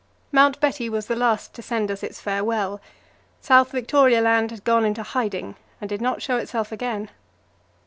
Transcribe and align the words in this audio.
Mount 0.31 0.59
Betty 0.59 0.89
was 0.89 1.05
the 1.05 1.15
last 1.15 1.53
to 1.53 1.61
send 1.61 1.91
us 1.91 2.01
its 2.01 2.19
farewell. 2.19 2.81
South 3.39 3.69
Victoria 3.69 4.19
Land 4.19 4.49
had 4.49 4.63
gone 4.63 4.83
into 4.83 5.03
hiding, 5.03 5.55
and 5.79 5.87
did 5.87 6.01
not 6.01 6.23
show 6.23 6.37
itself 6.37 6.71
again. 6.71 7.11